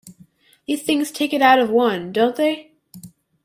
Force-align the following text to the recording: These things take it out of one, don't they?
These 0.65 0.81
things 0.81 1.11
take 1.11 1.31
it 1.31 1.43
out 1.43 1.59
of 1.59 1.69
one, 1.69 2.11
don't 2.11 2.35
they? 2.35 2.71